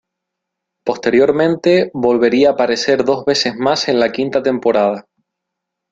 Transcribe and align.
Posteriormente, 0.83 1.91
volvería 1.93 2.49
a 2.49 2.51
aparecer 2.53 3.05
dos 3.05 3.23
veces 3.23 3.53
más 3.55 3.87
en 3.87 3.99
la 3.99 4.11
quinta 4.11 4.41
temporada. 4.41 5.05